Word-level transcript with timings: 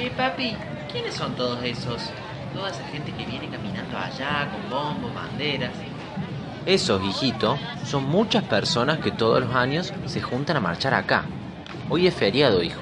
Che, 0.00 0.08
papi, 0.12 0.56
¿quiénes 0.90 1.14
son 1.14 1.34
todos 1.34 1.62
esos? 1.62 2.00
Toda 2.54 2.70
esa 2.70 2.82
gente 2.86 3.12
que 3.12 3.26
viene 3.26 3.50
caminando 3.50 3.98
allá 3.98 4.48
con 4.50 4.70
bombos, 4.70 5.14
banderas. 5.14 5.72
Esos, 6.64 7.04
hijito, 7.04 7.58
son 7.84 8.04
muchas 8.04 8.42
personas 8.44 9.00
que 9.00 9.10
todos 9.10 9.42
los 9.42 9.54
años 9.54 9.92
se 10.06 10.22
juntan 10.22 10.56
a 10.56 10.60
marchar 10.60 10.94
acá. 10.94 11.24
Hoy 11.90 12.06
es 12.06 12.14
feriado, 12.14 12.62
hijo. 12.62 12.80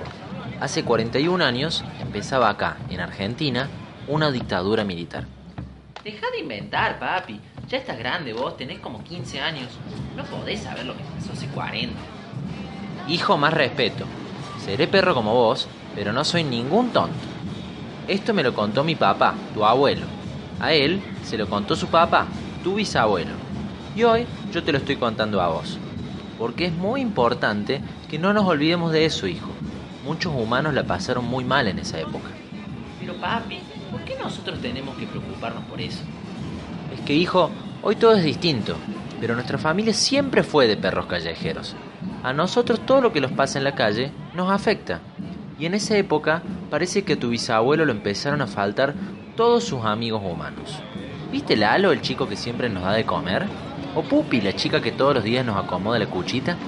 Hace 0.61 0.85
41 0.85 1.45
años 1.45 1.85
empezaba 2.01 2.51
acá, 2.51 2.77
en 2.89 3.01
Argentina, 3.01 3.69
una 4.07 4.31
dictadura 4.31 4.85
militar. 4.85 5.25
Deja 6.05 6.31
de 6.31 6.39
inventar, 6.39 7.01
papi. 7.01 7.41
Ya 7.67 7.79
estás 7.79 7.99
grande 7.99 8.33
vos, 8.33 8.57
tenés 8.57 8.79
como 8.79 9.03
15 9.03 9.41
años. 9.41 9.71
No 10.17 10.23
podés 10.23 10.61
saber 10.61 10.87
lo 10.87 10.97
que 10.97 11.03
pasó 11.03 11.33
hace 11.33 11.49
40. 11.49 11.99
Hijo, 13.09 13.37
más 13.37 13.53
respeto. 13.53 14.07
Seré 14.69 14.87
perro 14.87 15.15
como 15.15 15.33
vos, 15.33 15.67
pero 15.95 16.13
no 16.13 16.25
soy 16.25 16.45
ningún 16.45 16.91
tonto. 16.91 17.17
Esto 18.07 18.35
me 18.35 18.43
lo 18.43 18.53
contó 18.53 18.85
mi 18.85 18.97
papá, 18.97 19.33
tu 19.55 19.65
abuelo. 19.65 20.05
A 20.61 20.75
él 20.75 21.01
se 21.25 21.39
lo 21.39 21.49
contó 21.49 21.75
su 21.75 21.87
papá, 21.87 22.27
tu 22.63 22.75
bisabuelo. 22.75 23.31
Y 23.97 24.03
hoy 24.03 24.27
yo 24.53 24.63
te 24.63 24.73
lo 24.73 24.77
estoy 24.77 24.97
contando 24.97 25.41
a 25.41 25.49
vos. 25.49 25.79
Porque 26.39 26.67
es 26.67 26.75
muy 26.75 27.01
importante 27.01 27.81
que 28.11 28.19
no 28.19 28.35
nos 28.35 28.45
olvidemos 28.45 28.93
de 28.93 29.07
eso, 29.07 29.27
hijo. 29.27 29.49
Muchos 30.05 30.35
humanos 30.35 30.75
la 30.75 30.85
pasaron 30.85 31.25
muy 31.25 31.45
mal 31.45 31.67
en 31.67 31.79
esa 31.79 31.99
época. 31.99 32.29
Pero 33.01 33.15
papi, 33.15 33.61
¿por 33.91 34.03
qué 34.03 34.19
nosotros 34.23 34.61
tenemos 34.61 34.99
que 34.99 35.07
preocuparnos 35.07 35.65
por 35.65 35.81
eso? 35.81 36.03
Es 36.95 37.01
que, 37.07 37.15
hijo, 37.15 37.51
hoy 37.81 37.97
todo 37.97 38.13
es 38.13 38.23
distinto, 38.23 38.77
pero 39.19 39.35
nuestra 39.35 39.57
familia 39.57 39.95
siempre 39.95 40.43
fue 40.43 40.67
de 40.67 40.77
perros 40.77 41.07
callejeros. 41.07 41.75
A 42.29 42.35
nosotros 42.35 42.85
todo 42.85 43.01
lo 43.01 43.11
que 43.11 43.23
nos 43.23 43.33
pasa 43.33 43.57
en 43.57 43.65
la 43.65 43.75
calle 43.75 44.13
nos 44.35 44.53
afecta. 44.53 45.01
Y 45.59 45.65
en 45.65 45.73
esa 45.73 45.97
época 45.97 46.43
parece 46.69 47.03
que 47.03 47.15
a 47.15 47.19
tu 47.19 47.31
bisabuelo 47.31 47.87
lo 47.87 47.93
empezaron 47.93 48.43
a 48.43 48.47
faltar 48.47 48.93
todos 49.35 49.65
sus 49.65 49.83
amigos 49.87 50.21
humanos. 50.23 50.79
¿Viste 51.33 51.57
Lalo, 51.57 51.91
el 51.91 52.03
chico 52.03 52.29
que 52.29 52.37
siempre 52.37 52.69
nos 52.69 52.83
da 52.83 52.93
de 52.93 53.07
comer? 53.07 53.47
¿O 53.95 54.03
Pupi, 54.03 54.43
la 54.43 54.53
chica 54.53 54.83
que 54.83 54.93
todos 54.93 55.15
los 55.15 55.25
días 55.25 55.47
nos 55.47 55.57
acomoda 55.57 55.99
la 55.99 56.05
cuchita? 56.05 56.59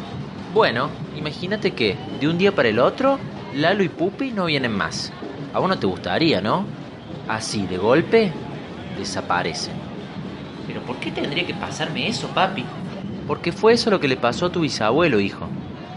Bueno, 0.55 0.89
imagínate 1.15 1.73
que 1.73 1.95
de 2.19 2.29
un 2.29 2.39
día 2.39 2.55
para 2.55 2.71
el 2.71 2.79
otro, 2.79 3.19
Lalo 3.55 3.83
y 3.83 3.91
Pupi 3.91 4.31
no 4.31 4.47
vienen 4.47 4.73
más. 4.73 5.12
A 5.53 5.59
vos 5.59 5.69
no 5.69 5.79
te 5.79 5.87
gustaría, 5.87 6.41
¿no? 6.41 6.65
Así, 7.29 7.67
de 7.67 7.77
golpe, 7.77 8.33
desaparecen. 8.97 9.75
¿Pero 10.67 10.81
por 10.84 10.97
qué 10.97 11.11
tendría 11.11 11.47
que 11.47 11.53
pasarme 11.53 12.09
eso, 12.09 12.29
papi? 12.29 12.65
Porque 13.31 13.53
fue 13.53 13.75
eso 13.75 13.91
lo 13.91 14.01
que 14.01 14.09
le 14.09 14.17
pasó 14.17 14.47
a 14.47 14.51
tu 14.51 14.62
bisabuelo, 14.62 15.21
hijo. 15.21 15.47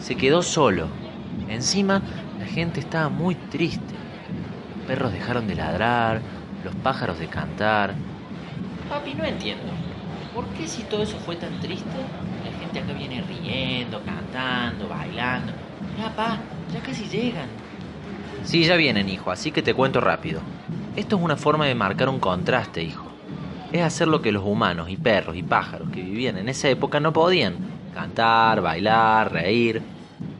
Se 0.04 0.18
quedó 0.18 0.42
solo. 0.42 0.90
Encima, 1.48 2.02
la 2.38 2.46
gente 2.46 2.82
estaba 2.82 3.08
muy 3.08 3.36
triste. 3.36 3.94
Los 4.76 4.86
perros 4.86 5.14
dejaron 5.14 5.48
de 5.48 5.56
ladrar, 5.56 6.20
los 6.66 6.76
pájaros 6.76 7.20
de 7.20 7.28
cantar. 7.28 7.96
Papi, 8.90 9.14
no 9.14 9.24
entiendo. 9.24 9.64
¿Por 10.34 10.44
qué 10.58 10.68
si 10.68 10.84
todo 10.84 11.04
eso 11.04 11.18
fue 11.20 11.38
tan 11.38 11.58
triste, 11.62 11.86
la 12.44 12.59
gente 12.59 12.80
acá 12.80 12.92
viene 12.92 13.22
riendo, 13.22 14.02
cantando, 14.04 14.90
bailando? 14.90 15.54
Ya, 15.98 16.14
pa, 16.14 16.38
ya 16.74 16.81
casi 16.81 17.06
llegan. 17.06 17.48
Sí, 18.44 18.66
ya 18.66 18.76
vienen, 18.76 19.08
hijo, 19.08 19.31
así 19.31 19.52
que 19.52 19.62
te 19.62 19.74
cuento 19.74 20.02
rápido. 20.02 20.42
Esto 20.98 21.16
es 21.16 21.22
una 21.22 21.38
forma 21.38 21.66
de 21.66 21.76
marcar 21.76 22.09
un 22.09 22.20
contraste, 22.20 22.84
hijo. 22.84 23.09
Es 23.72 23.81
hacer 23.84 24.09
lo 24.09 24.22
que 24.22 24.34
los 24.34 24.44
humanos 24.44 24.90
y 24.90 24.98
perros 24.98 25.38
y 25.38 25.44
pájaros 25.44 25.90
que 25.92 26.02
vivían 26.02 26.38
en 26.38 26.50
esa 26.50 26.68
época 26.68 27.00
no 27.00 27.14
podían. 27.14 27.83
Cantar, 27.94 28.62
bailar, 28.62 29.32
reír. 29.32 29.82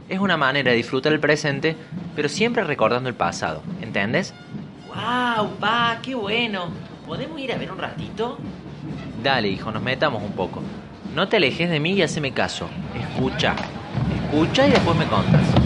Es 0.09 0.20
una 0.20 0.38
manera 0.38 0.72
de 0.72 0.78
disfrutar 0.78 1.14
el 1.14 1.20
presente, 1.20 1.76
pero 2.16 2.30
siempre 2.30 2.64
recordando 2.64 3.09
el 3.09 3.16
pasado, 3.16 3.62
¿entendés? 3.82 4.34
¡Wow, 4.88 5.56
pa! 5.59 6.00
¡Qué 6.02 6.16
bueno! 6.16 6.70
¿Podemos 7.06 7.40
ir 7.40 7.52
a 7.52 7.58
ver 7.58 7.72
un 7.72 7.78
ratito? 7.78 8.38
Dale, 9.24 9.48
hijo, 9.50 9.72
nos 9.72 9.81
metamos 9.81 10.22
un 10.22 10.34
poco. 10.34 10.62
No 11.16 11.28
te 11.28 11.38
alejes 11.38 11.69
de 11.69 11.80
mí 11.80 11.92
y 11.92 12.02
haceme 12.02 12.31
caso. 12.31 12.68
Escucha. 13.00 13.56
Escucha 14.16 14.68
y 14.68 14.72
después 14.72 14.97
me 14.97 15.06
contas. 15.06 15.62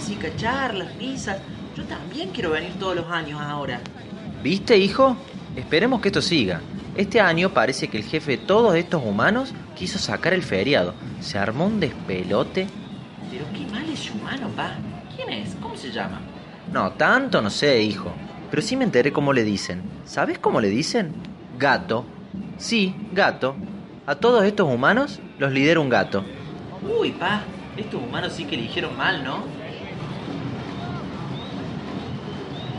Música, 0.00 0.34
charlas, 0.34 0.96
risas! 0.96 1.36
Yo 1.76 1.84
también 1.84 2.30
quiero 2.30 2.52
venir 2.52 2.72
todos 2.78 2.96
los 2.96 3.10
años 3.10 3.38
ahora. 3.38 3.80
¿Viste, 4.42 4.78
hijo? 4.78 5.14
Esperemos 5.54 6.00
que 6.00 6.08
esto 6.08 6.22
siga. 6.22 6.62
Este 6.96 7.20
año 7.20 7.50
parece 7.50 7.88
que 7.88 7.98
el 7.98 8.04
jefe 8.04 8.32
de 8.32 8.38
todos 8.38 8.74
estos 8.76 9.04
humanos 9.04 9.52
quiso 9.76 9.98
sacar 9.98 10.32
el 10.32 10.42
feriado. 10.42 10.94
Se 11.20 11.36
armó 11.36 11.66
un 11.66 11.80
despelote. 11.80 12.66
Pero 13.30 13.44
qué 13.52 13.70
mal 13.70 13.86
es 13.90 14.10
humano, 14.10 14.48
pa. 14.56 14.72
¿Quién 15.14 15.28
es? 15.28 15.54
¿Cómo 15.60 15.76
se 15.76 15.92
llama? 15.92 16.22
No, 16.72 16.92
tanto 16.92 17.42
no 17.42 17.50
sé, 17.50 17.82
hijo. 17.82 18.10
Pero 18.50 18.62
sí 18.62 18.76
me 18.76 18.84
enteré 18.84 19.12
cómo 19.12 19.34
le 19.34 19.44
dicen. 19.44 19.82
¿Sabes 20.06 20.38
cómo 20.38 20.62
le 20.62 20.70
dicen? 20.70 21.12
Gato. 21.58 22.06
Sí, 22.56 22.94
gato. 23.12 23.54
A 24.06 24.14
todos 24.14 24.44
estos 24.44 24.66
humanos 24.66 25.20
los 25.38 25.52
lidera 25.52 25.78
un 25.78 25.90
gato. 25.90 26.24
Uy, 26.98 27.10
pa. 27.10 27.42
Estos 27.76 28.02
humanos 28.02 28.32
sí 28.32 28.46
que 28.46 28.56
eligieron 28.56 28.96
mal, 28.96 29.22
¿no? 29.22 29.59